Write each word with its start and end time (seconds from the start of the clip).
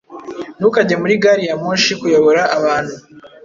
Ntukajye 0.57 0.95
muri 1.01 1.13
gari 1.23 1.43
ya 1.49 1.55
moshi_kuyobora 1.63 2.41
abantu 2.57 2.93